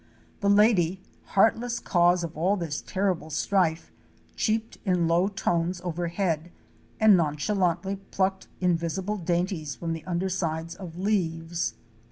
[0.39, 3.91] The lady —heartless cause of all this terrible strife—
[4.35, 6.51] cheeped in low tones overhead
[6.99, 11.75] and nonchalantly plucked invisible dainties from the undersides of leaves.